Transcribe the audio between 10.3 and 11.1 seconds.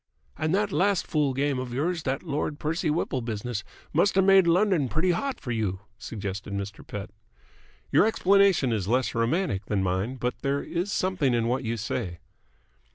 there is